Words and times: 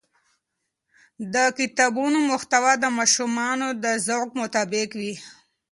د 1.33 1.35
کتابونو 1.59 2.17
محتوا 2.29 2.73
د 2.79 2.85
ماشومانو 2.97 3.67
د 3.83 3.85
ذوق 4.07 4.29
مطابق 4.41 4.89
وي. 4.99 5.13